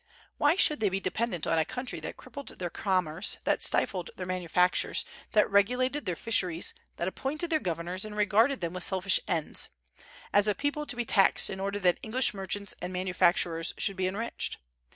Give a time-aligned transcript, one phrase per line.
[0.39, 4.25] Why should they be dependent on a country that crippled their commerce, that stifled their
[4.25, 9.69] manufactures, that regulated their fisheries, that appointed their governors, and regarded them with selfish ends,
[10.33, 14.07] as a people to be taxed in order that English merchants and manufacturers should be
[14.07, 14.57] enriched?